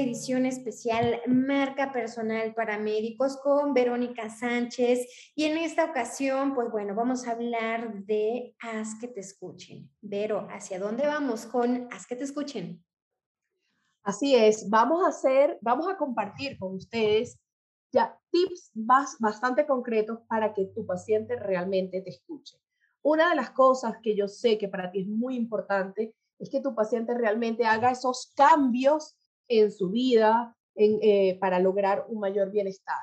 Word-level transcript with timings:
edición 0.00 0.46
especial 0.46 1.20
Marca 1.26 1.92
Personal 1.92 2.54
para 2.54 2.78
Médicos 2.78 3.36
con 3.42 3.74
Verónica 3.74 4.30
Sánchez. 4.30 5.32
Y 5.34 5.44
en 5.44 5.58
esta 5.58 5.84
ocasión, 5.84 6.54
pues 6.54 6.70
bueno, 6.70 6.94
vamos 6.94 7.26
a 7.26 7.32
hablar 7.32 8.04
de 8.04 8.54
Haz 8.60 8.98
que 9.00 9.08
te 9.08 9.20
escuchen. 9.20 9.90
Vero, 10.00 10.48
¿hacia 10.50 10.78
dónde 10.78 11.06
vamos 11.06 11.46
con 11.46 11.88
Haz 11.92 12.06
que 12.06 12.16
te 12.16 12.24
escuchen? 12.24 12.84
Así 14.02 14.34
es, 14.34 14.68
vamos 14.70 15.04
a 15.04 15.08
hacer, 15.08 15.58
vamos 15.60 15.86
a 15.88 15.96
compartir 15.96 16.58
con 16.58 16.74
ustedes 16.74 17.38
ya 17.92 18.18
tips 18.30 18.70
bastante 18.72 19.66
concretos 19.66 20.20
para 20.28 20.54
que 20.54 20.66
tu 20.66 20.86
paciente 20.86 21.36
realmente 21.36 22.00
te 22.00 22.10
escuche. 22.10 22.56
Una 23.02 23.30
de 23.30 23.36
las 23.36 23.50
cosas 23.50 23.96
que 24.02 24.16
yo 24.16 24.28
sé 24.28 24.56
que 24.56 24.68
para 24.68 24.90
ti 24.90 25.02
es 25.02 25.08
muy 25.08 25.36
importante 25.36 26.14
es 26.38 26.48
que 26.48 26.60
tu 26.60 26.74
paciente 26.74 27.12
realmente 27.14 27.66
haga 27.66 27.90
esos 27.90 28.32
cambios 28.34 29.19
en 29.50 29.72
su 29.72 29.90
vida 29.90 30.56
eh, 30.76 31.36
para 31.40 31.58
lograr 31.58 32.06
un 32.08 32.20
mayor 32.20 32.50
bienestar. 32.50 32.96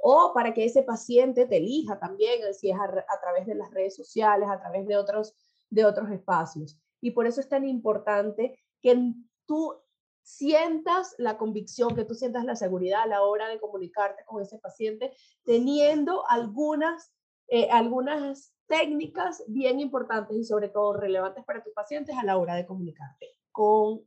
O 0.00 0.32
para 0.34 0.54
que 0.54 0.64
ese 0.64 0.82
paciente 0.82 1.46
te 1.46 1.56
elija 1.56 1.98
también, 1.98 2.40
eh, 2.44 2.54
si 2.54 2.70
es 2.70 2.76
a, 2.78 3.20
través 3.20 3.46
de 3.46 3.54
las 3.56 3.70
redes 3.72 3.96
sociales, 3.96 4.48
a 4.48 4.60
través 4.60 4.86
de 4.86 4.96
otros, 4.96 5.34
de 5.70 5.84
otros 5.84 6.10
espacios. 6.10 6.78
Y 7.00 7.10
por 7.12 7.26
eso 7.26 7.40
es 7.40 7.48
tan 7.48 7.66
importante 7.66 8.58
que 8.82 9.14
tú 9.46 9.74
sientas 10.22 11.14
la 11.18 11.38
convicción, 11.38 11.96
que 11.96 12.04
tú 12.04 12.14
sientas 12.14 12.44
la 12.44 12.56
seguridad 12.56 13.02
a 13.02 13.06
la 13.06 13.22
hora 13.22 13.48
de 13.48 13.58
comunicarte 13.58 14.22
con 14.26 14.42
ese 14.42 14.58
paciente, 14.58 15.12
teniendo 15.44 16.28
algunas, 16.28 17.12
eh, 17.48 17.68
algunas 17.70 18.52
técnicas 18.66 19.42
bien 19.48 19.80
importantes 19.80 20.36
y 20.36 20.44
sobre 20.44 20.68
todo 20.68 20.92
relevantes 20.92 21.44
para 21.44 21.62
tus 21.64 21.72
pacientes 21.72 22.16
a 22.18 22.24
la 22.24 22.36
hora 22.36 22.54
de 22.54 22.66
comunicarte 22.66 23.26
con 23.50 24.02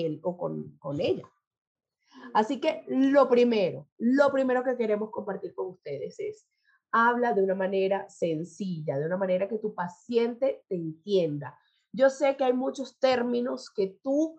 él 0.00 0.20
o 0.22 0.36
con, 0.36 0.76
con 0.78 1.00
ella. 1.00 1.28
Así 2.34 2.60
que 2.60 2.84
lo 2.88 3.28
primero, 3.28 3.88
lo 3.98 4.30
primero 4.30 4.62
que 4.64 4.76
queremos 4.76 5.10
compartir 5.10 5.54
con 5.54 5.68
ustedes 5.68 6.18
es, 6.18 6.48
habla 6.90 7.32
de 7.32 7.42
una 7.42 7.54
manera 7.54 8.08
sencilla, 8.08 8.98
de 8.98 9.06
una 9.06 9.16
manera 9.16 9.48
que 9.48 9.58
tu 9.58 9.74
paciente 9.74 10.62
te 10.68 10.76
entienda. 10.76 11.58
Yo 11.92 12.10
sé 12.10 12.36
que 12.36 12.44
hay 12.44 12.52
muchos 12.52 12.98
términos 12.98 13.70
que 13.70 13.98
tú, 14.02 14.38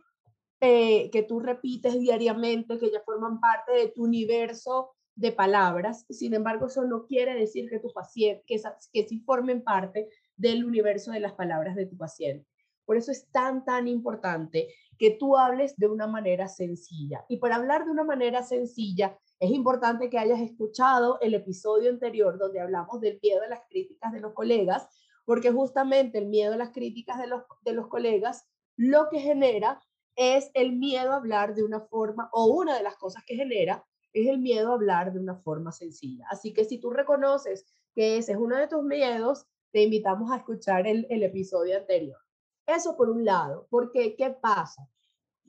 eh, 0.60 1.10
que 1.12 1.24
tú 1.24 1.40
repites 1.40 2.00
diariamente, 2.00 2.78
que 2.78 2.92
ya 2.92 3.02
forman 3.02 3.40
parte 3.40 3.74
de 3.74 3.88
tu 3.90 4.04
universo 4.04 4.92
de 5.16 5.32
palabras. 5.32 6.06
Sin 6.10 6.34
embargo, 6.34 6.68
eso 6.68 6.84
no 6.84 7.06
quiere 7.06 7.36
decir 7.36 7.70
que 7.70 7.80
tu 7.80 7.92
paciente, 7.92 8.44
que, 8.48 8.62
que 8.92 9.08
sí 9.08 9.20
formen 9.20 9.64
parte 9.64 10.10
del 10.36 10.66
universo 10.66 11.12
de 11.12 11.20
las 11.20 11.34
palabras 11.34 11.76
de 11.76 11.86
tu 11.86 11.98
paciente. 11.98 12.48
Por 12.86 12.98
eso 12.98 13.12
es 13.12 13.30
tan, 13.32 13.66
tan 13.66 13.88
importante 13.88 14.68
que 14.98 15.12
tú 15.12 15.38
hables 15.38 15.76
de 15.78 15.88
una 15.88 16.08
manera 16.08 16.48
sencilla. 16.48 17.26
Y 17.28 17.38
para 17.38 17.56
hablar 17.56 17.86
de 17.86 17.92
una 17.92 18.04
manera 18.04 18.44
sencilla, 18.44 19.18
es 19.40 19.52
importante 19.52 20.10
que 20.10 20.18
hayas 20.18 20.40
escuchado 20.40 21.20
el 21.22 21.34
episodio 21.34 21.90
anterior 21.90 22.38
donde 22.38 22.62
hablamos 22.62 23.02
del 23.02 23.20
miedo 23.22 23.42
a 23.44 23.50
las 23.50 23.62
críticas 23.70 24.14
de 24.14 24.22
los 24.22 24.34
colegas, 24.34 24.88
porque 25.26 25.52
justamente 25.52 26.18
el 26.18 26.28
miedo 26.28 26.54
a 26.54 26.58
las 26.58 26.72
críticas 26.72 27.20
de 27.20 27.28
los, 27.28 27.44
de 27.64 27.74
los 27.74 27.88
colegas 27.88 28.48
lo 28.76 29.10
que 29.10 29.20
genera 29.20 29.80
es 30.16 30.52
el 30.54 30.74
miedo 30.74 31.12
a 31.12 31.18
hablar 31.18 31.56
de 31.56 31.64
una 31.64 31.82
forma, 31.82 32.30
o 32.32 32.46
una 32.46 32.78
de 32.78 32.84
las 32.84 32.96
cosas 32.96 33.24
que 33.26 33.36
genera 33.36 33.84
es 34.14 34.28
el 34.28 34.40
miedo 34.40 34.72
a 34.72 34.76
hablar 34.76 35.12
de 35.12 35.20
una 35.20 35.36
forma 35.36 35.72
sencilla. 35.72 36.26
Así 36.30 36.54
que 36.54 36.66
si 36.66 36.80
tú 36.80 36.92
reconoces 36.92 37.66
que 37.96 38.18
ese 38.18 38.34
es 38.34 38.38
uno 38.38 38.58
de 38.58 38.68
tus 38.68 38.84
miedos, 38.84 39.46
te 39.72 39.84
invitamos 39.84 40.32
a 40.32 40.38
escuchar 40.38 40.88
el, 40.88 41.08
el 41.10 41.24
episodio 41.24 41.78
anterior. 41.78 42.23
Eso 42.66 42.96
por 42.96 43.10
un 43.10 43.26
lado, 43.26 43.68
porque 43.70 44.16
¿qué 44.16 44.30
pasa? 44.30 44.88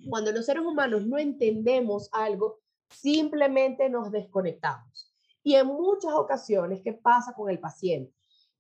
Cuando 0.09 0.33
los 0.33 0.47
seres 0.47 0.65
humanos 0.65 1.07
no 1.07 1.19
entendemos 1.19 2.09
algo, 2.13 2.61
simplemente 2.91 3.89
nos 3.89 4.11
desconectamos. 4.11 5.13
Y 5.43 5.55
en 5.55 5.67
muchas 5.67 6.13
ocasiones, 6.13 6.81
¿qué 6.83 6.93
pasa 6.93 7.35
con 7.35 7.51
el 7.51 7.61
paciente? 7.61 8.13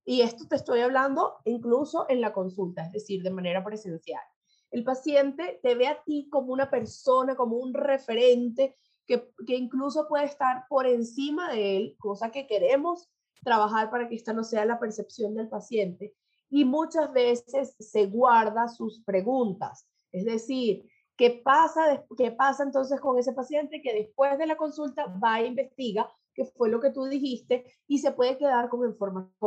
Y 0.05 0.21
esto 0.21 0.47
te 0.47 0.57
estoy 0.57 0.81
hablando 0.81 1.37
incluso 1.45 2.07
en 2.09 2.21
la 2.21 2.33
consulta, 2.33 2.85
es 2.85 2.93
decir, 2.93 3.23
de 3.23 3.31
manera 3.31 3.65
presencial. 3.65 4.23
El 4.71 4.85
paciente 4.85 5.61
te 5.63 5.75
ve 5.75 5.87
a 5.87 6.03
ti 6.05 6.29
como 6.31 6.53
una 6.53 6.71
persona, 6.71 7.37
como 7.37 7.57
un 7.57 7.73
referente 7.73 8.77
que, 9.07 9.33
que 9.47 9.57
incluso 9.57 10.07
puede 10.09 10.25
estar 10.25 10.67
por 10.69 10.87
encima 10.87 11.51
de 11.53 11.77
él, 11.77 11.97
cosa 11.99 12.31
que 12.31 12.47
queremos 12.47 13.09
trabajar 13.43 13.91
para 13.91 14.09
que 14.09 14.15
esta 14.15 14.33
no 14.33 14.45
sea 14.45 14.65
la 14.65 14.79
percepción 14.79 15.35
del 15.35 15.49
paciente 15.49 16.15
y 16.51 16.65
muchas 16.65 17.13
veces 17.13 17.75
se 17.79 18.07
guarda 18.07 18.69
sus 18.69 19.03
preguntas. 19.05 19.89
Es 20.13 20.25
decir, 20.25 20.89
¿qué 21.17 21.43
pasa, 21.45 22.05
¿qué 22.17 22.31
pasa 22.31 22.63
entonces 22.63 23.01
con 23.01 23.19
ese 23.19 23.33
paciente 23.33 23.83
que 23.83 23.93
después 23.93 24.39
de 24.39 24.47
la 24.47 24.57
consulta 24.57 25.07
va 25.23 25.41
e 25.41 25.47
investiga 25.47 26.11
qué 26.35 26.45
fue 26.45 26.69
lo 26.69 26.81
que 26.81 26.91
tú 26.91 27.05
dijiste 27.05 27.65
y 27.87 27.99
se 27.99 28.13
puede 28.13 28.39
quedar 28.39 28.69
con, 28.69 28.87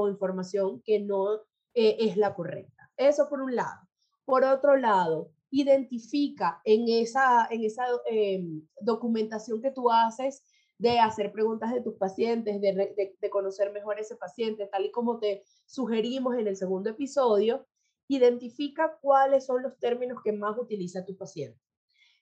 información 0.10 0.82
que 0.84 1.00
no 1.00 1.36
eh, 1.74 1.98
es 2.00 2.18
la 2.18 2.34
correcta? 2.34 2.92
Eso 2.98 3.30
por 3.30 3.42
un 3.42 3.56
lado. 3.56 3.88
Por 4.26 4.44
otro 4.44 4.76
lado, 4.76 5.32
identifica 5.52 6.62
en 6.66 6.88
esa, 6.90 7.48
en 7.50 7.64
esa 7.64 7.86
em, 8.06 8.68
documentación 8.82 9.62
que 9.62 9.72
tú 9.72 9.90
haces 9.90 10.44
de 10.78 11.00
hacer 11.00 11.32
preguntas 11.32 11.74
de 11.74 11.82
tus 11.82 11.96
pacientes, 11.96 12.62
de, 12.62 13.16
de, 13.20 13.30
conocer 13.30 13.72
mejor 13.72 14.00
ese 14.00 14.16
paciente, 14.16 14.68
tal 14.68 14.86
y 14.86 14.92
como 14.92 15.20
te 15.20 15.44
sugerimos 15.66 16.36
en 16.38 16.48
el 16.48 16.56
segundo 16.56 16.92
episodio, 16.92 17.66
identifica 18.08 18.98
cuáles 19.02 19.46
son 19.46 19.64
los 19.64 19.78
términos 19.80 20.20
que 20.24 20.32
más 20.32 20.58
utiliza 20.58 21.06
tu 21.06 21.18
paciente. 21.18 21.60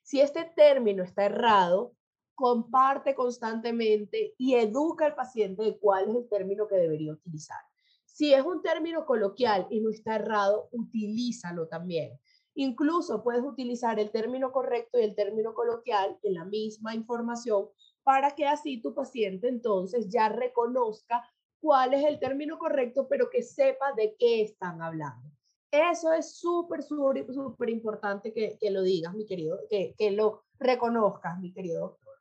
Si 0.03 0.21
este 0.21 0.45
término 0.55 1.03
está 1.03 1.25
errado, 1.25 1.93
comparte 2.33 3.15
constantemente 3.15 4.35
y 4.37 4.55
educa 4.55 5.05
al 5.05 5.15
paciente 5.15 5.63
de 5.63 5.77
cuál 5.77 6.09
es 6.09 6.15
el 6.15 6.29
término 6.29 6.67
que 6.67 6.75
debería 6.75 7.13
utilizar. 7.13 7.59
Si 8.05 8.33
es 8.33 8.43
un 8.45 8.61
término 8.61 9.05
coloquial 9.05 9.67
y 9.69 9.81
no 9.81 9.89
está 9.89 10.15
errado, 10.15 10.69
utilízalo 10.71 11.67
también. 11.67 12.17
Incluso 12.53 13.21
puedes 13.23 13.43
utilizar 13.43 13.99
el 13.99 14.11
término 14.11 14.53
correcto 14.53 14.97
y 14.97 15.03
el 15.03 15.15
término 15.15 15.53
coloquial 15.53 16.17
en 16.23 16.35
la 16.35 16.45
misma 16.45 16.95
información 16.95 17.67
para 18.05 18.35
que 18.35 18.45
así 18.45 18.79
tu 18.79 18.93
paciente 18.93 19.47
entonces 19.47 20.07
ya 20.09 20.29
reconozca 20.29 21.27
cuál 21.59 21.95
es 21.95 22.05
el 22.05 22.19
término 22.19 22.59
correcto, 22.59 23.07
pero 23.07 23.31
que 23.31 23.41
sepa 23.41 23.93
de 23.93 24.15
qué 24.19 24.43
están 24.43 24.79
hablando. 24.79 25.27
Eso 25.71 26.13
es 26.13 26.37
súper, 26.37 26.83
súper, 26.83 27.33
súper 27.33 27.69
importante 27.71 28.31
que, 28.31 28.59
que, 28.61 28.69
lo 28.69 28.83
digas, 28.83 29.15
mi 29.15 29.25
querido, 29.25 29.59
que, 29.71 29.95
que 29.97 30.11
lo 30.11 30.43
reconozcas, 30.59 31.39
mi 31.39 31.51
querido 31.51 31.81
doctor. 31.81 32.13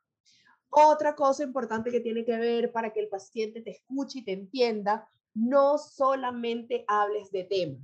Otra 0.69 1.15
cosa 1.15 1.43
importante 1.43 1.91
que 1.91 1.99
tiene 1.99 2.25
que 2.25 2.35
ver 2.35 2.71
para 2.71 2.91
que 2.91 3.01
el 3.01 3.07
paciente 3.07 3.61
te 3.61 3.69
escuche 3.69 4.19
y 4.19 4.25
te 4.25 4.31
entienda, 4.31 5.07
no 5.35 5.77
solamente 5.77 6.83
hables 6.87 7.31
de 7.31 7.43
tema. 7.43 7.77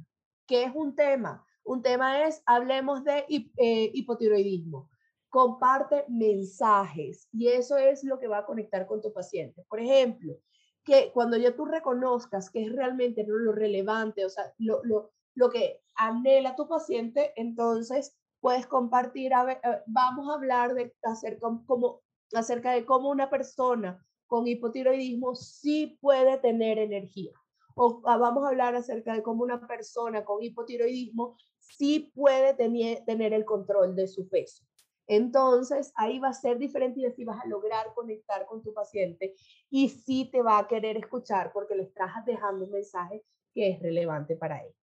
¿Qué 0.47 0.63
es 0.63 0.71
un 0.73 0.95
tema? 0.95 1.45
Un 1.63 1.83
tema 1.83 2.23
es, 2.25 2.41
hablemos 2.47 3.03
de 3.03 3.25
eh, 3.29 3.91
hipotiroidismo 3.93 4.89
comparte 5.31 6.03
mensajes 6.09 7.29
y 7.31 7.47
eso 7.47 7.77
es 7.77 8.03
lo 8.03 8.19
que 8.19 8.27
va 8.27 8.39
a 8.39 8.45
conectar 8.45 8.85
con 8.85 9.01
tu 9.01 9.13
paciente. 9.13 9.63
Por 9.69 9.79
ejemplo, 9.79 10.37
que 10.83 11.11
cuando 11.13 11.37
ya 11.37 11.55
tú 11.55 11.65
reconozcas 11.65 12.49
que 12.49 12.65
es 12.65 12.71
realmente 12.71 13.25
lo 13.25 13.53
relevante, 13.53 14.25
o 14.25 14.29
sea, 14.29 14.53
lo, 14.57 14.83
lo, 14.83 15.11
lo 15.35 15.49
que 15.49 15.81
anhela 15.95 16.55
tu 16.55 16.67
paciente, 16.67 17.31
entonces 17.37 18.13
puedes 18.41 18.67
compartir, 18.67 19.33
a 19.33 19.45
ver, 19.45 19.61
eh, 19.63 19.81
vamos 19.87 20.29
a 20.29 20.33
hablar 20.33 20.73
de 20.73 20.93
acerca, 21.03 21.47
como, 21.65 22.01
acerca 22.33 22.73
de 22.73 22.85
cómo 22.85 23.09
una 23.09 23.29
persona 23.29 24.05
con 24.27 24.47
hipotiroidismo 24.47 25.35
sí 25.35 25.97
puede 26.01 26.39
tener 26.39 26.77
energía. 26.77 27.31
O 27.75 28.01
ah, 28.05 28.17
vamos 28.17 28.43
a 28.43 28.49
hablar 28.49 28.75
acerca 28.75 29.13
de 29.13 29.23
cómo 29.23 29.43
una 29.43 29.65
persona 29.65 30.25
con 30.25 30.43
hipotiroidismo 30.43 31.37
sí 31.59 32.11
puede 32.13 32.53
tener, 32.53 33.05
tener 33.05 33.31
el 33.31 33.45
control 33.45 33.95
de 33.95 34.07
su 34.07 34.27
peso. 34.27 34.65
Entonces, 35.07 35.91
ahí 35.95 36.19
va 36.19 36.29
a 36.29 36.33
ser 36.33 36.57
diferente 36.57 37.01
y 37.01 37.05
así 37.05 37.25
vas 37.25 37.43
a 37.43 37.47
lograr 37.47 37.93
conectar 37.93 38.45
con 38.45 38.63
tu 38.63 38.73
paciente 38.73 39.35
y 39.69 39.89
sí 39.89 40.29
te 40.31 40.41
va 40.41 40.59
a 40.59 40.67
querer 40.67 40.97
escuchar 40.97 41.51
porque 41.53 41.75
le 41.75 41.83
estás 41.83 42.11
dejando 42.25 42.65
un 42.65 42.71
mensaje 42.71 43.23
que 43.53 43.71
es 43.71 43.81
relevante 43.81 44.35
para 44.35 44.63
él. 44.63 44.73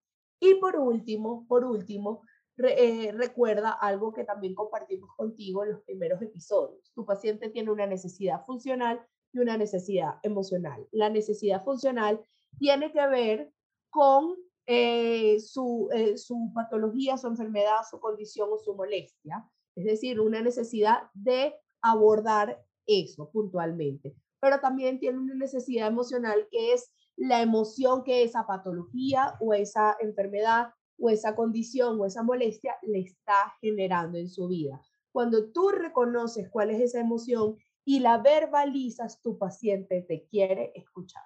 Y 0.40 0.54
por 0.56 0.76
último, 0.76 1.46
por 1.48 1.64
último, 1.64 2.22
eh, 2.58 3.12
recuerda 3.12 3.70
algo 3.70 4.12
que 4.12 4.24
también 4.24 4.54
compartimos 4.54 5.10
contigo 5.16 5.64
en 5.64 5.72
los 5.72 5.82
primeros 5.82 6.20
episodios. 6.20 6.92
Tu 6.94 7.04
paciente 7.04 7.50
tiene 7.50 7.70
una 7.70 7.86
necesidad 7.86 8.44
funcional 8.44 9.00
y 9.32 9.38
una 9.38 9.56
necesidad 9.56 10.16
emocional. 10.22 10.86
La 10.90 11.08
necesidad 11.08 11.62
funcional 11.64 12.20
tiene 12.58 12.92
que 12.92 13.06
ver 13.06 13.52
con 13.90 14.36
eh, 14.66 15.38
su, 15.40 15.88
eh, 15.92 16.18
su 16.18 16.52
patología, 16.54 17.16
su 17.16 17.28
enfermedad, 17.28 17.80
su 17.88 18.00
condición 18.00 18.50
o 18.52 18.58
su 18.58 18.74
molestia 18.74 19.48
es 19.78 19.84
decir, 19.84 20.20
una 20.20 20.42
necesidad 20.42 21.04
de 21.14 21.54
abordar 21.80 22.64
eso 22.86 23.30
puntualmente. 23.30 24.16
Pero 24.40 24.60
también 24.60 24.98
tiene 24.98 25.18
una 25.18 25.34
necesidad 25.34 25.88
emocional 25.88 26.48
que 26.50 26.72
es 26.72 26.90
la 27.16 27.42
emoción 27.42 28.02
que 28.02 28.22
esa 28.22 28.46
patología 28.46 29.34
o 29.40 29.54
esa 29.54 29.96
enfermedad 30.00 30.70
o 30.98 31.10
esa 31.10 31.36
condición 31.36 32.00
o 32.00 32.06
esa 32.06 32.22
molestia 32.22 32.74
le 32.82 33.00
está 33.00 33.54
generando 33.60 34.18
en 34.18 34.28
su 34.28 34.48
vida. 34.48 34.80
Cuando 35.12 35.50
tú 35.52 35.70
reconoces 35.70 36.48
cuál 36.50 36.70
es 36.70 36.80
esa 36.80 37.00
emoción 37.00 37.56
y 37.84 38.00
la 38.00 38.18
verbalizas, 38.18 39.22
tu 39.22 39.38
paciente 39.38 40.02
te 40.02 40.26
quiere 40.26 40.72
escuchar. 40.74 41.22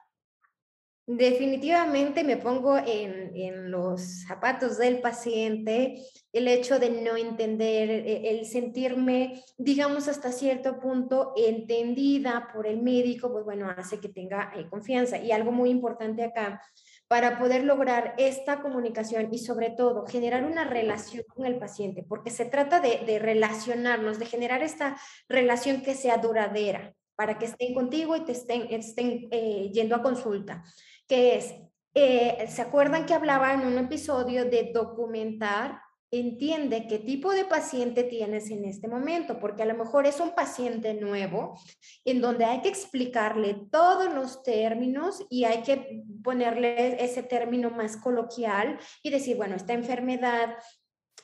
Definitivamente 1.04 2.22
me 2.22 2.36
pongo 2.36 2.78
en, 2.78 3.34
en, 3.34 3.72
los 3.72 4.22
zapatos 4.24 4.78
del 4.78 5.00
paciente, 5.00 6.00
el 6.32 6.46
hecho 6.46 6.78
de 6.78 6.90
no 6.90 7.16
entender, 7.16 7.90
e, 7.90 8.30
el 8.30 8.46
sentirme, 8.46 9.42
digamos, 9.58 10.06
hasta 10.06 10.30
cierto 10.30 10.78
punto 10.78 11.32
entendida 11.36 12.48
por 12.54 12.68
el 12.68 12.80
médico, 12.80 13.32
pues 13.32 13.44
bueno, 13.44 13.68
hace 13.76 13.98
que 13.98 14.10
tenga 14.10 14.52
eh, 14.54 14.68
confianza. 14.70 15.18
Y 15.18 15.32
algo 15.32 15.50
muy 15.50 15.70
importante 15.70 16.22
acá, 16.22 16.62
para 17.08 17.36
poder 17.36 17.64
lograr 17.64 18.14
esta 18.16 18.62
comunicación 18.62 19.28
y 19.32 19.38
sobre 19.38 19.70
todo 19.70 20.06
generar 20.06 20.44
una 20.44 20.62
relación 20.62 21.24
con 21.34 21.46
el 21.46 21.58
paciente, 21.58 22.04
porque 22.08 22.30
se 22.30 22.44
trata 22.44 22.78
de, 22.78 22.98
de 23.04 23.18
relacionarnos, 23.18 24.20
de 24.20 24.26
generar 24.26 24.62
esta 24.62 24.96
relación 25.28 25.82
que 25.82 25.96
sea 25.96 26.18
duradera 26.18 26.94
para 27.22 27.38
que 27.38 27.44
estén 27.44 27.72
contigo 27.72 28.16
y 28.16 28.24
te 28.24 28.32
estén, 28.32 28.66
estén 28.68 29.28
eh, 29.30 29.70
yendo 29.72 29.94
a 29.94 30.02
consulta 30.02 30.64
que 31.06 31.36
es, 31.36 31.54
eh, 31.94 32.46
¿se 32.48 32.62
acuerdan 32.62 33.06
que 33.06 33.14
hablaba 33.14 33.52
en 33.52 33.60
un 33.60 33.78
episodio 33.78 34.44
de 34.44 34.72
documentar? 34.74 35.80
Entiende 36.10 36.88
qué 36.88 36.98
tipo 36.98 37.30
de 37.30 37.44
paciente 37.44 38.02
tienes 38.02 38.50
en 38.50 38.64
este 38.64 38.88
momento, 38.88 39.38
porque 39.38 39.62
a 39.62 39.66
lo 39.66 39.74
mejor 39.74 40.06
es 40.06 40.18
un 40.18 40.34
paciente 40.34 40.94
nuevo 40.94 41.56
en 42.04 42.20
donde 42.20 42.44
hay 42.44 42.60
que 42.60 42.68
explicarle 42.68 43.68
todos 43.70 44.12
los 44.12 44.42
términos 44.42 45.24
y 45.30 45.44
hay 45.44 45.62
que 45.62 46.02
ponerle 46.24 47.02
ese 47.04 47.22
término 47.22 47.70
más 47.70 47.96
coloquial 47.96 48.78
y 49.02 49.10
decir, 49.10 49.36
bueno, 49.36 49.54
esta 49.54 49.74
enfermedad 49.74 50.56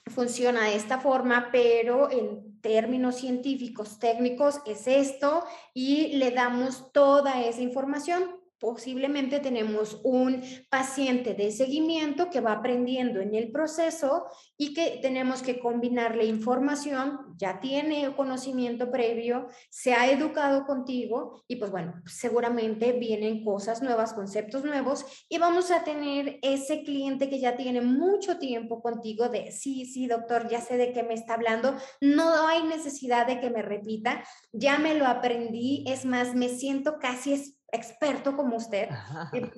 funciona 0.08 0.64
de 0.64 0.76
esta 0.76 0.98
forma, 0.98 1.48
pero 1.52 2.10
en 2.10 2.60
términos 2.60 3.16
científicos, 3.16 3.98
técnicos, 3.98 4.60
es 4.66 4.86
esto 4.86 5.44
y 5.74 6.16
le 6.16 6.30
damos 6.30 6.92
toda 6.92 7.42
esa 7.42 7.60
información 7.60 8.37
posiblemente 8.60 9.40
tenemos 9.40 10.00
un 10.04 10.42
paciente 10.68 11.34
de 11.34 11.50
seguimiento 11.50 12.30
que 12.30 12.40
va 12.40 12.52
aprendiendo 12.52 13.20
en 13.20 13.34
el 13.34 13.50
proceso 13.50 14.26
y 14.56 14.74
que 14.74 14.98
tenemos 15.00 15.42
que 15.42 15.58
combinarle 15.60 16.24
información, 16.24 17.34
ya 17.36 17.60
tiene 17.60 18.14
conocimiento 18.16 18.90
previo, 18.90 19.48
se 19.70 19.94
ha 19.94 20.10
educado 20.10 20.66
contigo 20.66 21.44
y 21.46 21.56
pues 21.56 21.70
bueno, 21.70 22.02
seguramente 22.06 22.92
vienen 22.92 23.44
cosas 23.44 23.82
nuevas, 23.82 24.12
conceptos 24.12 24.64
nuevos 24.64 25.04
y 25.28 25.38
vamos 25.38 25.70
a 25.70 25.84
tener 25.84 26.38
ese 26.42 26.82
cliente 26.82 27.28
que 27.28 27.40
ya 27.40 27.56
tiene 27.56 27.80
mucho 27.80 28.38
tiempo 28.38 28.82
contigo 28.82 29.28
de, 29.28 29.52
sí, 29.52 29.86
sí, 29.86 30.06
doctor, 30.06 30.48
ya 30.48 30.60
sé 30.60 30.76
de 30.76 30.92
qué 30.92 31.02
me 31.02 31.14
está 31.14 31.34
hablando, 31.34 31.76
no 32.00 32.46
hay 32.46 32.62
necesidad 32.64 33.26
de 33.26 33.40
que 33.40 33.50
me 33.50 33.62
repita, 33.62 34.24
ya 34.52 34.78
me 34.78 34.94
lo 34.94 35.06
aprendí, 35.06 35.84
es 35.86 36.04
más, 36.04 36.34
me 36.34 36.48
siento 36.48 36.98
casi 36.98 37.57
experto 37.70 38.34
como 38.34 38.56
usted, 38.56 38.88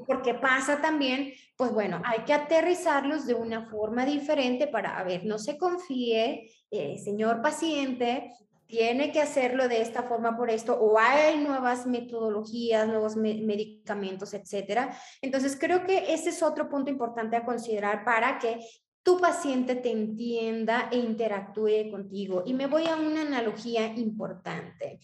porque 0.07 0.35
pasa 0.35 0.81
también, 0.81 1.33
pues 1.57 1.73
bueno, 1.73 2.03
hay 2.05 2.21
que 2.25 2.33
aterrizarlos 2.33 3.27
de 3.27 3.35
una 3.35 3.69
forma 3.69 4.05
diferente 4.05 4.67
para, 4.67 4.99
a 4.99 5.05
ver, 5.05 5.25
no 5.25 5.39
se 5.39 5.57
confíe, 5.57 6.51
eh, 6.71 6.99
señor 6.99 7.41
paciente, 7.41 8.33
tiene 8.67 9.11
que 9.11 9.21
hacerlo 9.21 9.69
de 9.69 9.83
esta 9.83 10.05
forma 10.05 10.37
por 10.37 10.49
esto, 10.49 10.75
o 10.75 10.99
hay 10.99 11.39
nuevas 11.39 11.87
metodologías, 11.87 12.87
nuevos 12.87 13.17
medicamentos, 13.17 14.33
etcétera. 14.33 14.97
Entonces, 15.21 15.57
creo 15.59 15.85
que 15.85 16.15
ese 16.15 16.31
es 16.31 16.43
otro 16.43 16.69
punto 16.69 16.89
importante 16.89 17.37
a 17.37 17.45
considerar 17.45 18.05
para 18.05 18.39
que 18.39 18.61
tu 19.03 19.19
paciente 19.19 19.75
te 19.75 19.91
entienda 19.91 20.89
e 20.93 20.99
interactúe 20.99 21.91
contigo. 21.91 22.45
Y 22.47 22.55
me 22.55 22.67
voy 22.67 22.87
a 22.87 22.97
una 22.97 23.23
analogía 23.23 23.87
importante 23.87 25.01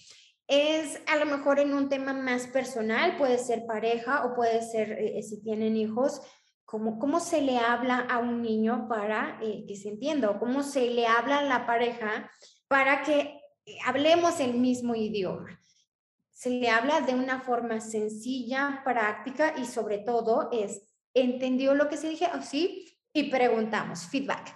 es 0.48 1.00
a 1.06 1.16
lo 1.16 1.26
mejor 1.26 1.58
en 1.58 1.74
un 1.74 1.88
tema 1.88 2.12
más 2.12 2.46
personal, 2.46 3.16
puede 3.16 3.38
ser 3.38 3.66
pareja 3.66 4.24
o 4.24 4.34
puede 4.34 4.62
ser 4.62 4.92
eh, 4.92 5.22
si 5.22 5.42
tienen 5.42 5.76
hijos, 5.76 6.20
¿cómo, 6.64 6.98
cómo 6.98 7.20
se 7.20 7.42
le 7.42 7.58
habla 7.58 7.98
a 7.98 8.18
un 8.18 8.42
niño 8.42 8.86
para 8.88 9.38
eh, 9.42 9.64
que 9.66 9.76
se 9.76 9.88
entienda 9.88 10.30
o 10.30 10.38
cómo 10.38 10.62
se 10.62 10.90
le 10.90 11.06
habla 11.06 11.38
a 11.38 11.44
la 11.44 11.66
pareja 11.66 12.30
para 12.68 13.02
que 13.02 13.40
hablemos 13.84 14.40
el 14.40 14.54
mismo 14.54 14.94
idioma. 14.94 15.60
Se 16.30 16.50
le 16.50 16.68
habla 16.68 17.00
de 17.00 17.14
una 17.14 17.40
forma 17.40 17.80
sencilla, 17.80 18.82
práctica 18.84 19.54
y 19.56 19.64
sobre 19.64 19.98
todo 19.98 20.50
es, 20.52 20.82
¿entendió 21.14 21.74
lo 21.74 21.88
que 21.88 21.96
se 21.96 22.10
dije? 22.10 22.28
Oh, 22.34 22.42
sí, 22.42 22.86
y 23.12 23.30
preguntamos, 23.30 24.06
feedback 24.06 24.54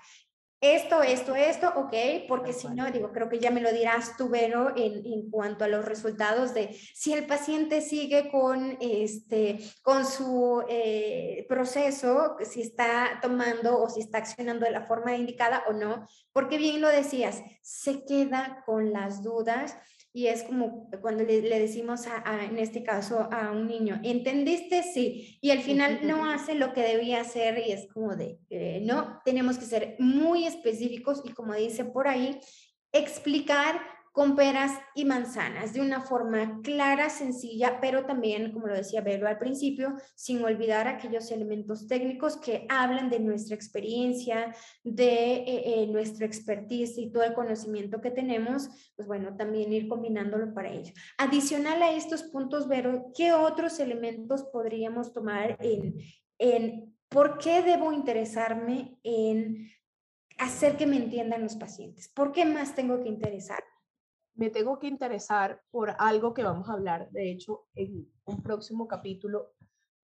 esto, 0.60 1.02
esto, 1.02 1.34
esto, 1.34 1.72
ok, 1.74 1.94
porque 2.28 2.52
si 2.52 2.68
no, 2.68 2.90
digo, 2.90 3.12
creo 3.12 3.30
que 3.30 3.38
ya 3.38 3.50
me 3.50 3.62
lo 3.62 3.72
dirás 3.72 4.16
tú, 4.18 4.28
Vero, 4.28 4.74
en, 4.76 5.06
en, 5.06 5.30
cuanto 5.30 5.64
a 5.64 5.68
los 5.68 5.86
resultados 5.86 6.52
de 6.52 6.76
si 6.94 7.14
el 7.14 7.26
paciente 7.26 7.80
sigue 7.80 8.30
con, 8.30 8.76
este, 8.80 9.58
con 9.82 10.04
su 10.04 10.62
eh, 10.68 11.46
proceso, 11.48 12.36
si 12.44 12.60
está 12.60 13.20
tomando 13.22 13.80
o 13.80 13.88
si 13.88 14.00
está 14.00 14.18
accionando 14.18 14.66
de 14.66 14.72
la 14.72 14.82
forma 14.82 15.16
indicada 15.16 15.64
o 15.66 15.72
no, 15.72 16.06
porque 16.32 16.58
bien 16.58 16.82
lo 16.82 16.88
decías, 16.88 17.42
se 17.62 18.04
queda 18.04 18.62
con 18.66 18.92
las 18.92 19.22
dudas 19.22 19.76
y 20.12 20.26
es 20.26 20.42
como 20.42 20.90
cuando 21.00 21.22
le, 21.24 21.40
decimos 21.40 22.06
a, 22.06 22.44
en 22.44 22.58
este 22.58 22.82
caso 22.82 23.28
a 23.30 23.52
un 23.52 23.66
niño, 23.66 24.00
¿entendiste? 24.02 24.82
Sí, 24.82 25.38
y 25.40 25.50
al 25.50 25.60
final 25.60 26.00
no 26.02 26.28
hace 26.28 26.54
lo 26.54 26.72
que 26.72 26.82
debía 26.82 27.20
hacer 27.20 27.62
y 27.64 27.72
es 27.72 27.86
como 27.92 28.16
de, 28.16 28.38
eh, 28.50 28.80
no, 28.82 29.20
tenemos 29.24 29.58
que 29.58 29.66
ser 29.66 29.96
muy 29.98 30.46
específicos 30.46 31.22
y 31.24 31.30
como 31.30 31.54
dice 31.54 31.84
por 31.84 32.08
ahí, 32.08 32.40
explicar 32.92 33.80
con 34.12 34.34
peras 34.34 34.72
y 34.94 35.04
manzanas, 35.04 35.72
de 35.72 35.80
una 35.80 36.00
forma 36.00 36.60
clara, 36.62 37.08
sencilla, 37.10 37.78
pero 37.80 38.06
también, 38.06 38.52
como 38.52 38.66
lo 38.66 38.74
decía 38.74 39.02
Vero 39.02 39.28
al 39.28 39.38
principio, 39.38 39.94
sin 40.16 40.42
olvidar 40.42 40.88
aquellos 40.88 41.30
elementos 41.30 41.86
técnicos 41.86 42.36
que 42.36 42.66
hablan 42.68 43.08
de 43.08 43.20
nuestra 43.20 43.54
experiencia, 43.54 44.54
de 44.82 45.34
eh, 45.34 45.62
eh, 45.64 45.86
nuestra 45.86 46.26
expertise 46.26 46.98
y 46.98 47.12
todo 47.12 47.22
el 47.22 47.34
conocimiento 47.34 48.00
que 48.00 48.10
tenemos, 48.10 48.68
pues 48.96 49.06
bueno, 49.06 49.36
también 49.36 49.72
ir 49.72 49.88
combinándolo 49.88 50.52
para 50.54 50.70
ello. 50.70 50.92
Adicional 51.16 51.80
a 51.82 51.92
estos 51.92 52.24
puntos, 52.24 52.66
Vero, 52.66 53.12
¿qué 53.16 53.32
otros 53.32 53.78
elementos 53.78 54.42
podríamos 54.52 55.12
tomar 55.12 55.56
en, 55.60 55.94
en 56.38 56.96
por 57.08 57.38
qué 57.38 57.62
debo 57.62 57.92
interesarme 57.92 58.98
en 59.04 59.68
hacer 60.38 60.76
que 60.76 60.86
me 60.86 60.96
entiendan 60.96 61.42
los 61.42 61.54
pacientes? 61.54 62.08
¿Por 62.08 62.32
qué 62.32 62.44
más 62.44 62.74
tengo 62.74 63.00
que 63.02 63.08
interesar? 63.08 63.62
Me 64.40 64.48
tengo 64.48 64.78
que 64.78 64.86
interesar 64.86 65.62
por 65.70 65.94
algo 65.98 66.32
que 66.32 66.42
vamos 66.42 66.70
a 66.70 66.72
hablar, 66.72 67.10
de 67.10 67.30
hecho, 67.30 67.66
en 67.74 68.10
un 68.24 68.42
próximo 68.42 68.88
capítulo, 68.88 69.52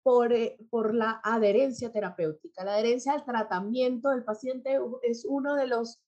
por, 0.05 0.33
eh, 0.33 0.57
por 0.71 0.95
la 0.95 1.21
adherencia 1.25 1.91
terapéutica. 1.91 2.65
La 2.65 2.75
adherencia 2.75 3.15
al 3.15 3.25
tratamiento 3.25 4.11
del 4.11 4.23
paciente 4.23 4.79
es 5.03 5.25
uno 5.29 5.57
de 5.57 5.67
los 5.67 6.01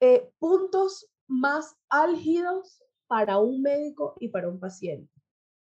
eh, 0.00 0.30
puntos 0.38 1.10
más 1.26 1.78
álgidos 1.88 2.84
para 3.06 3.38
un 3.38 3.62
médico 3.62 4.14
y 4.20 4.28
para 4.28 4.50
un 4.50 4.60
paciente. 4.60 5.10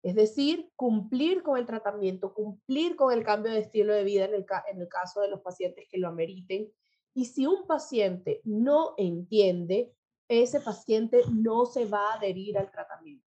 Es 0.03 0.15
decir, 0.15 0.69
cumplir 0.75 1.43
con 1.43 1.57
el 1.57 1.65
tratamiento, 1.65 2.33
cumplir 2.33 2.97
con 2.97 3.13
el 3.13 3.23
cambio 3.23 3.53
de 3.53 3.59
estilo 3.59 3.93
de 3.93 4.03
vida 4.03 4.25
en 4.25 4.33
el, 4.33 4.45
en 4.69 4.81
el 4.81 4.89
caso 4.89 5.21
de 5.21 5.29
los 5.29 5.39
pacientes 5.39 5.87
que 5.89 5.97
lo 5.97 6.09
ameriten. 6.09 6.69
Y 7.13 7.23
si 7.23 7.45
un 7.45 7.65
paciente 7.65 8.41
no 8.43 8.95
entiende, 8.97 9.95
ese 10.27 10.59
paciente 10.59 11.21
no 11.31 11.65
se 11.65 11.85
va 11.85 12.11
a 12.11 12.13
adherir 12.15 12.57
al 12.57 12.71
tratamiento. 12.71 13.25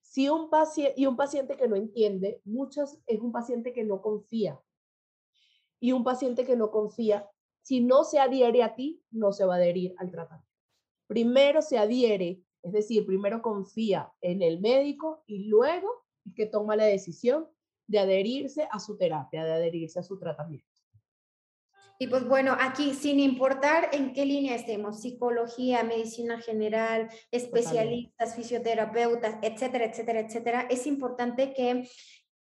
Si 0.00 0.28
un 0.28 0.48
paciente, 0.50 0.94
y 0.96 1.06
un 1.06 1.16
paciente 1.16 1.56
que 1.56 1.66
no 1.66 1.76
entiende, 1.76 2.40
muchos 2.44 2.98
es 3.06 3.20
un 3.20 3.32
paciente 3.32 3.72
que 3.72 3.84
no 3.84 4.00
confía. 4.00 4.60
Y 5.80 5.92
un 5.92 6.04
paciente 6.04 6.44
que 6.44 6.56
no 6.56 6.70
confía, 6.70 7.28
si 7.62 7.80
no 7.80 8.04
se 8.04 8.18
adhiere 8.18 8.62
a 8.62 8.74
ti, 8.74 9.02
no 9.10 9.32
se 9.32 9.44
va 9.44 9.54
a 9.54 9.56
adherir 9.56 9.94
al 9.98 10.10
tratamiento. 10.10 10.54
Primero 11.06 11.62
se 11.62 11.78
adhiere, 11.78 12.42
es 12.62 12.72
decir, 12.72 13.04
primero 13.06 13.42
confía 13.42 14.12
en 14.20 14.42
el 14.42 14.60
médico 14.60 15.24
y 15.26 15.44
luego 15.44 16.04
es 16.24 16.34
que 16.34 16.46
toma 16.46 16.76
la 16.76 16.84
decisión 16.84 17.48
de 17.86 17.98
adherirse 17.98 18.68
a 18.70 18.78
su 18.80 18.96
terapia, 18.96 19.44
de 19.44 19.52
adherirse 19.52 19.98
a 19.98 20.02
su 20.02 20.18
tratamiento. 20.18 20.73
Y 21.98 22.08
pues 22.08 22.26
bueno, 22.26 22.56
aquí 22.60 22.92
sin 22.94 23.20
importar 23.20 23.90
en 23.92 24.12
qué 24.12 24.26
línea 24.26 24.56
estemos, 24.56 25.00
psicología, 25.00 25.84
medicina 25.84 26.40
general, 26.40 27.08
especialistas, 27.30 28.34
fisioterapeutas, 28.34 29.36
etcétera, 29.42 29.84
etcétera, 29.84 30.20
etcétera, 30.20 30.66
es 30.70 30.86
importante 30.86 31.52
que 31.52 31.88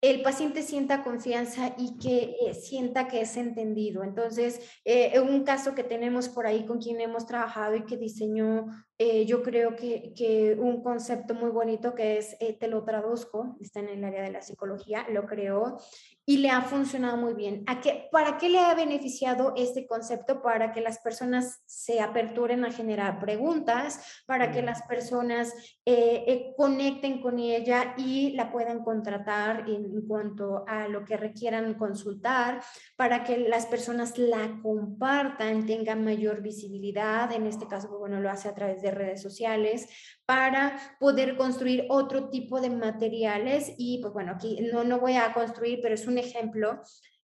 el 0.03 0.21
paciente 0.23 0.63
sienta 0.63 1.05
confianza 1.05 1.77
y 1.79 1.97
que 1.97 2.37
eh, 2.41 2.55
sienta 2.55 3.07
que 3.07 3.21
es 3.21 3.37
entendido. 3.37 4.03
Entonces, 4.03 4.61
eh, 4.85 5.21
un 5.21 5.45
caso 5.45 5.77
que 5.77 5.85
tenemos 5.85 6.29
por 6.29 6.45
ahí 6.45 6.67
con 6.67 6.81
quien 6.81 7.01
hemos 7.01 7.27
trabajado 7.27 7.77
y 7.77 7.85
que 7.85 7.97
diseñó 7.97 8.67
eh, 9.05 9.27
yo 9.27 9.43
creo 9.43 9.75
que, 9.75 10.13
que, 10.15 10.55
un 10.57 10.81
concepto 10.81 11.35
muy 11.35 11.51
bonito 11.51 11.93
que 11.93 12.19
es, 12.19 12.37
eh, 12.39 12.53
te 12.53 12.69
lo 12.69 12.85
traduzco, 12.85 13.57
está 13.61 13.81
en 13.81 13.89
el 13.89 14.05
área 14.05 14.23
de 14.23 14.31
la 14.31 14.43
psicología, 14.43 15.05
lo 15.11 15.27
creó 15.27 15.79
y 16.25 16.39
le 16.39 16.51
ha 16.51 16.63
funcionado 16.63 17.17
muy 17.17 17.35
bien. 17.35 17.65
¿A 17.67 17.81
qué, 17.81 18.09
¿Para 18.13 18.39
qué 18.39 18.49
le 18.49 18.61
ha 18.61 18.75
beneficiado 18.75 19.55
este 19.57 19.87
concepto? 19.87 20.41
Para 20.41 20.73
que 20.73 20.81
las 20.81 20.99
personas 20.99 21.63
se 21.67 22.01
aperturen 22.01 22.65
a 22.65 22.71
generar 22.71 23.19
preguntas, 23.19 24.23
para 24.25 24.53
que 24.53 24.63
las 24.63 24.83
personas 24.83 25.53
eh, 25.85 26.25
eh, 26.29 26.55
conecten 26.57 27.21
con 27.21 27.41
ella 27.41 27.95
y 27.97 28.33
la 28.33 28.53
puedan 28.53 28.85
contratar 28.85 29.69
en, 29.69 29.85
en, 29.87 30.07
cuanto 30.07 30.65
a 30.69 30.87
lo 30.87 31.05
que 31.05 31.17
requieran 31.17 31.75
consultar, 31.75 32.63
para 32.97 33.25
que 33.25 33.39
las 33.39 33.67
personas 33.67 34.17
la 34.17 34.61
compartan, 34.63 35.67
tengan 35.67 36.05
mayor 36.05 36.41
visibilidad. 36.41 37.33
En 37.33 37.47
este 37.47 37.67
caso, 37.67 37.89
pues, 37.89 37.99
bueno, 37.99 38.21
lo 38.21 38.31
hace 38.31 38.49
a 38.49 38.55
través 38.55 38.81
de 38.81 38.92
redes 38.93 39.23
sociales, 39.23 39.89
para 40.27 40.79
poder 41.01 41.37
construir 41.37 41.87
otro 41.89 42.29
tipo 42.31 42.61
de 42.61 42.71
materiales. 42.71 43.73
Y 43.79 44.01
pues 44.01 44.13
bueno, 44.13 44.33
aquí 44.33 44.59
no, 44.73 44.85
no 44.85 45.01
voy 45.01 45.17
a 45.17 45.33
construir, 45.33 45.81
pero 45.83 45.95
es 45.95 46.07
un 46.07 46.19
ejemplo 46.19 46.81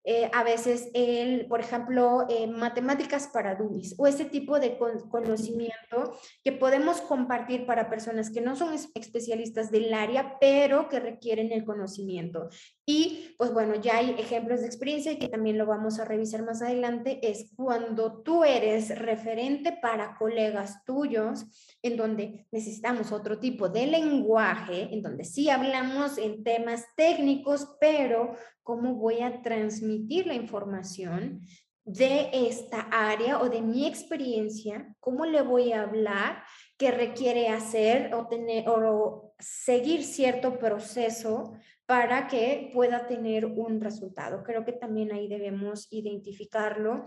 eh, 0.09 0.31
a 0.31 0.41
veces, 0.45 0.89
el, 0.93 1.47
por 1.47 1.59
ejemplo, 1.59 2.25
eh, 2.29 2.47
matemáticas 2.47 3.27
para 3.27 3.55
dummies 3.55 3.93
o 3.97 4.07
ese 4.07 4.23
tipo 4.23 4.57
de 4.57 4.77
conocimiento 4.77 6.17
que 6.45 6.53
podemos 6.53 7.01
compartir 7.01 7.65
para 7.65 7.89
personas 7.89 8.29
que 8.29 8.39
no 8.39 8.55
son 8.55 8.73
especialistas 8.95 9.69
del 9.69 9.93
área, 9.93 10.37
pero 10.39 10.87
que 10.87 11.01
requieren 11.01 11.51
el 11.51 11.65
conocimiento. 11.65 12.47
Y 12.85 13.35
pues 13.37 13.51
bueno, 13.51 13.75
ya 13.75 13.97
hay 13.97 14.11
ejemplos 14.17 14.61
de 14.61 14.67
experiencia 14.67 15.11
y 15.11 15.19
que 15.19 15.27
también 15.27 15.57
lo 15.57 15.65
vamos 15.65 15.99
a 15.99 16.05
revisar 16.05 16.41
más 16.41 16.61
adelante, 16.61 17.19
es 17.21 17.51
cuando 17.57 18.21
tú 18.21 18.45
eres 18.45 18.97
referente 18.97 19.77
para 19.81 20.15
colegas 20.17 20.85
tuyos, 20.85 21.45
en 21.81 21.97
donde 21.97 22.47
necesitamos 22.53 23.11
otro 23.11 23.39
tipo 23.39 23.67
de 23.67 23.87
lenguaje, 23.87 24.87
en 24.93 25.01
donde 25.01 25.25
sí 25.25 25.49
hablamos 25.49 26.17
en 26.17 26.45
temas 26.45 26.85
técnicos, 26.95 27.75
pero 27.81 28.37
cómo 28.67 28.95
voy 28.95 29.21
a 29.21 29.41
transmitir 29.41 30.27
la 30.27 30.33
información 30.33 31.39
de 31.85 32.29
esta 32.33 32.81
área 32.91 33.39
o 33.39 33.47
de 33.47 33.61
mi 33.61 33.87
experiencia, 33.87 34.93
cómo 34.99 35.25
le 35.25 35.41
voy 35.41 35.71
a 35.71 35.83
hablar, 35.83 36.43
qué 36.77 36.91
requiere 36.91 37.47
hacer 37.47 38.13
o, 38.13 38.27
tener, 38.27 38.67
o 38.67 39.33
seguir 39.39 40.03
cierto 40.03 40.59
proceso 40.59 41.53
para 41.85 42.27
que 42.27 42.69
pueda 42.73 43.07
tener 43.07 43.45
un 43.45 43.79
resultado. 43.79 44.43
Creo 44.43 44.65
que 44.65 44.73
también 44.73 45.13
ahí 45.13 45.29
debemos 45.29 45.87
identificarlo 45.89 47.05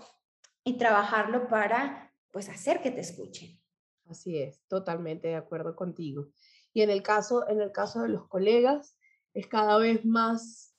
y 0.65 0.79
trabajarlo 0.79 1.47
para 1.47 2.11
pues 2.33 2.49
hacer 2.49 2.81
que 2.81 2.91
te 2.91 3.03
escuchen. 3.03 3.61
Así 4.07 4.39
es, 4.39 4.63
totalmente 4.67 5.29
de 5.29 5.35
acuerdo 5.37 5.77
contigo. 5.77 6.29
Y 6.73 6.81
en 6.81 6.89
el 6.89 7.03
caso, 7.03 7.47
en 7.51 7.61
el 7.61 7.71
caso 7.71 8.01
de 8.01 8.09
los 8.09 8.27
colegas, 8.29 8.97
es 9.35 9.47
cada 9.47 9.77
vez 9.77 10.07
más 10.07 10.70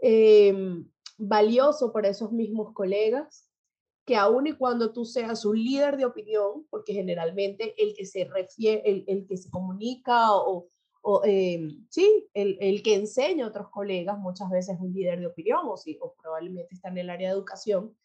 Em, 0.00 0.88
valioso 1.18 1.92
para 1.92 2.08
esos 2.08 2.30
mismos 2.32 2.72
colegas, 2.72 3.48
que 4.06 4.16
aun 4.16 4.46
y 4.46 4.52
cuando 4.52 4.92
tú 4.92 5.04
seas 5.04 5.44
un 5.44 5.56
líder 5.56 5.96
de 5.96 6.06
opinión, 6.06 6.66
porque 6.70 6.94
generalmente 6.94 7.74
el 7.82 7.94
que 7.94 8.06
se 8.06 8.24
refiere, 8.24 9.04
el, 9.06 9.26
que 9.26 9.36
se 9.36 9.50
comunica 9.50 10.32
o, 10.32 10.68
o 11.02 11.22
em, 11.24 11.86
sí, 11.90 12.28
el, 12.32 12.56
el, 12.60 12.82
que 12.82 12.94
enseña 12.94 13.44
a 13.44 13.48
otros 13.48 13.68
colegas 13.68 14.18
muchas 14.18 14.48
veces 14.50 14.76
es 14.76 14.80
un 14.80 14.92
líder 14.92 15.20
de 15.20 15.26
opinión 15.26 15.60
o, 15.64 15.76
sí, 15.76 15.98
o 16.00 16.14
probablemente 16.14 16.74
está 16.74 16.88
en 16.88 16.98
el 16.98 17.10
área 17.10 17.28
de 17.28 17.34
educación, 17.34 17.96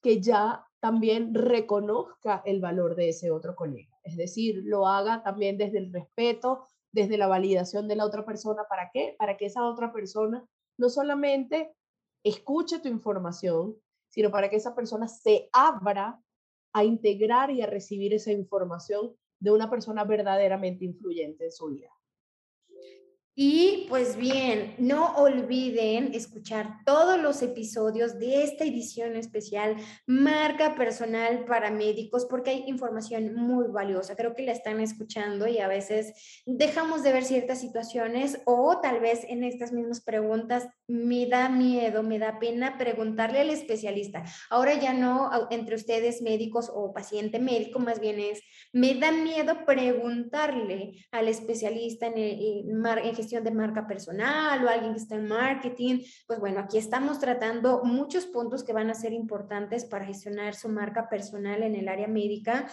que 0.00 0.20
ya 0.20 0.66
también 0.80 1.34
reconozca 1.34 2.42
el 2.46 2.60
valor 2.60 2.94
de 2.94 3.10
ese 3.10 3.30
otro 3.30 3.54
colega. 3.54 3.98
Es 4.04 4.16
decir, 4.16 4.62
lo 4.64 4.86
haga 4.86 5.22
también 5.22 5.58
desde 5.58 5.78
el 5.78 5.92
respeto, 5.92 6.66
desde 6.92 7.18
la 7.18 7.26
validación 7.26 7.88
de 7.88 7.96
la 7.96 8.06
otra 8.06 8.24
persona. 8.24 8.64
¿Para 8.68 8.90
qué? 8.92 9.14
Para 9.18 9.36
que 9.36 9.46
esa 9.46 9.64
otra 9.64 9.92
persona 9.92 10.44
no 10.78 10.88
solamente 10.88 11.74
escuche 12.24 12.78
tu 12.78 12.88
información, 12.88 13.76
sino 14.08 14.30
para 14.30 14.48
que 14.48 14.56
esa 14.56 14.74
persona 14.74 15.08
se 15.08 15.48
abra 15.52 16.22
a 16.72 16.84
integrar 16.84 17.50
y 17.50 17.62
a 17.62 17.66
recibir 17.66 18.14
esa 18.14 18.32
información 18.32 19.16
de 19.40 19.50
una 19.50 19.68
persona 19.68 20.04
verdaderamente 20.04 20.84
influyente 20.84 21.44
en 21.44 21.52
su 21.52 21.66
vida. 21.66 21.90
Y 23.34 23.86
pues 23.88 24.16
bien, 24.16 24.74
no 24.76 25.14
olviden 25.16 26.12
escuchar 26.12 26.80
todos 26.84 27.18
los 27.18 27.40
episodios 27.40 28.18
de 28.18 28.44
esta 28.44 28.64
edición 28.64 29.16
especial 29.16 29.76
Marca 30.06 30.74
Personal 30.74 31.46
para 31.46 31.70
Médicos 31.70 32.26
porque 32.28 32.50
hay 32.50 32.64
información 32.66 33.34
muy 33.34 33.68
valiosa. 33.68 34.16
Creo 34.16 34.34
que 34.34 34.42
la 34.42 34.52
están 34.52 34.80
escuchando 34.80 35.46
y 35.46 35.60
a 35.60 35.68
veces 35.68 36.42
dejamos 36.44 37.02
de 37.02 37.14
ver 37.14 37.24
ciertas 37.24 37.58
situaciones 37.62 38.38
o 38.44 38.80
tal 38.82 39.00
vez 39.00 39.24
en 39.26 39.44
estas 39.44 39.72
mismas 39.72 40.02
preguntas 40.02 40.68
me 40.86 41.24
da 41.26 41.48
miedo, 41.48 42.02
me 42.02 42.18
da 42.18 42.38
pena 42.38 42.76
preguntarle 42.76 43.40
al 43.40 43.48
especialista. 43.48 44.24
Ahora 44.50 44.74
ya 44.74 44.92
no 44.92 45.30
entre 45.50 45.76
ustedes 45.76 46.20
médicos 46.20 46.70
o 46.70 46.92
paciente 46.92 47.38
médico, 47.38 47.78
más 47.78 47.98
bien 47.98 48.20
es, 48.20 48.42
me 48.74 48.94
da 48.94 49.10
miedo 49.10 49.64
preguntarle 49.64 51.06
al 51.10 51.28
especialista 51.28 52.08
en, 52.08 52.18
en, 52.18 52.86
en 52.86 53.21
gestión 53.22 53.44
de 53.44 53.52
marca 53.52 53.86
personal 53.86 54.64
o 54.64 54.68
alguien 54.68 54.94
que 54.94 55.00
está 55.00 55.14
en 55.14 55.28
marketing. 55.28 56.00
Pues 56.26 56.40
bueno, 56.40 56.60
aquí 56.60 56.76
estamos 56.76 57.18
tratando 57.20 57.82
muchos 57.84 58.26
puntos 58.26 58.64
que 58.64 58.72
van 58.72 58.90
a 58.90 58.94
ser 58.94 59.12
importantes 59.12 59.84
para 59.84 60.04
gestionar 60.04 60.54
su 60.54 60.68
marca 60.68 61.08
personal 61.08 61.62
en 61.62 61.74
el 61.74 61.88
área 61.88 62.08
médica. 62.08 62.68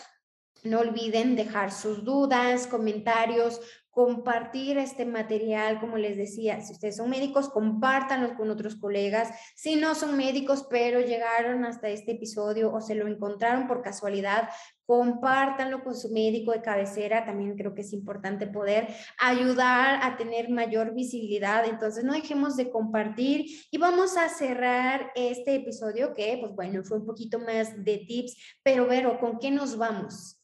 No 0.64 0.80
olviden 0.80 1.36
dejar 1.36 1.72
sus 1.72 2.04
dudas, 2.04 2.68
comentarios, 2.68 3.62
compartir 3.90 4.78
este 4.78 5.06
material, 5.06 5.80
como 5.80 5.98
les 5.98 6.18
decía, 6.18 6.62
si 6.62 6.74
ustedes 6.74 6.98
son 6.98 7.10
médicos, 7.10 7.50
compártanlo 7.50 8.36
con 8.36 8.50
otros 8.50 8.76
colegas. 8.76 9.30
Si 9.56 9.76
no 9.76 9.96
son 9.96 10.18
médicos, 10.18 10.66
pero 10.70 11.00
llegaron 11.00 11.66
hasta 11.66 11.90
este 11.90 12.14
episodio 12.14 12.74
o 12.74 12.82
se 12.82 12.96
lo 12.96 13.08
encontraron 13.08 13.68
por 13.68 13.82
casualidad, 13.82 14.50
compártanlo 14.90 15.84
con 15.84 15.94
su 15.94 16.10
médico 16.10 16.52
de 16.52 16.64
cabecera. 16.64 17.24
También 17.24 17.56
creo 17.56 17.76
que 17.76 17.82
es 17.82 17.94
importante 17.94 18.48
poder 18.48 18.88
ayudar 19.20 20.00
a 20.02 20.18
tener 20.18 20.50
mayor 20.50 20.96
visibilidad. 20.96 21.64
Entonces, 21.66 22.04
no 22.04 22.14
dejemos 22.14 22.58
de 22.58 22.72
compartir 22.72 23.46
y 23.70 23.78
vamos 23.78 24.18
a 24.18 24.28
cerrar 24.30 25.12
este 25.14 25.54
episodio 25.54 26.16
que, 26.16 26.40
pues 26.42 26.56
bueno, 26.56 26.84
fue 26.84 26.98
un 26.98 27.06
poquito 27.06 27.38
más 27.38 27.86
de 27.86 28.00
tips, 28.00 28.36
pero 28.64 28.88
Vero, 28.88 29.20
¿con 29.20 29.38
qué 29.38 29.52
nos 29.52 29.78
vamos? 29.78 30.38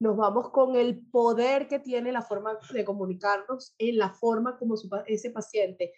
nos 0.00 0.16
vamos 0.16 0.50
con 0.50 0.76
el 0.76 1.04
poder 1.10 1.66
que 1.66 1.80
tiene 1.80 2.12
la 2.12 2.22
forma 2.22 2.56
de 2.72 2.84
comunicarnos, 2.84 3.74
en 3.78 3.98
la 3.98 4.10
forma 4.10 4.56
como 4.56 4.76
ese 5.06 5.30
paciente 5.30 5.92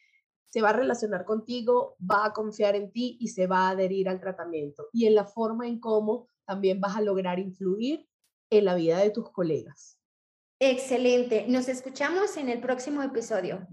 se 0.48 0.62
va 0.62 0.70
a 0.70 0.72
relacionar 0.72 1.26
contigo, 1.26 1.96
va 2.00 2.24
a 2.24 2.32
confiar 2.32 2.74
en 2.74 2.90
ti 2.90 3.18
y 3.20 3.28
se 3.28 3.46
va 3.46 3.68
a 3.68 3.70
adherir 3.70 4.08
al 4.08 4.18
tratamiento. 4.18 4.88
Y 4.90 5.06
en 5.06 5.14
la 5.14 5.26
forma 5.26 5.68
en 5.68 5.78
cómo 5.78 6.30
también 6.46 6.80
vas 6.80 6.96
a 6.96 7.00
lograr 7.00 7.38
influir 7.38 8.06
en 8.50 8.64
la 8.64 8.74
vida 8.74 8.98
de 8.98 9.10
tus 9.10 9.30
colegas. 9.30 9.98
Excelente. 10.58 11.46
Nos 11.48 11.68
escuchamos 11.68 12.36
en 12.36 12.48
el 12.48 12.60
próximo 12.60 13.02
episodio. 13.02 13.66